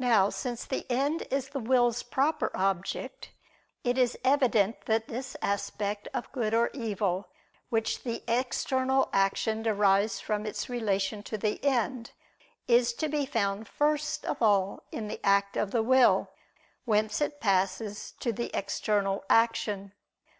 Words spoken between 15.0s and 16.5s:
the act of the will,